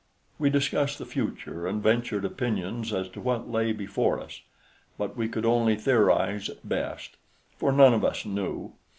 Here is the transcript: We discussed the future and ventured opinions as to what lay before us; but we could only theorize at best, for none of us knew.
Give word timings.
We 0.39 0.49
discussed 0.49 0.97
the 0.97 1.05
future 1.05 1.67
and 1.67 1.79
ventured 1.83 2.25
opinions 2.25 2.91
as 2.91 3.07
to 3.09 3.21
what 3.21 3.51
lay 3.51 3.71
before 3.71 4.19
us; 4.19 4.41
but 4.97 5.15
we 5.15 5.29
could 5.29 5.45
only 5.45 5.75
theorize 5.75 6.49
at 6.49 6.67
best, 6.67 7.17
for 7.55 7.71
none 7.71 7.93
of 7.93 8.03
us 8.03 8.25
knew. 8.25 8.73